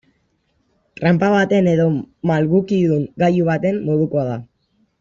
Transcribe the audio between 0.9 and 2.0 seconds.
Tranpa baten edo